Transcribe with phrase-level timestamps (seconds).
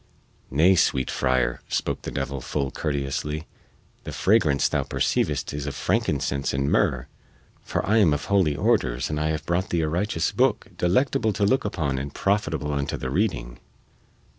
[0.49, 3.45] "Nay, sweet friar," spake the devil full courteously,
[4.03, 7.05] "the fragrance thou perceivest is of frankincense and myrrh,
[7.61, 11.33] for I am of holy orders and I have brought thee a righteous booke, delectable
[11.33, 13.59] to look upon and profitable unto the reading."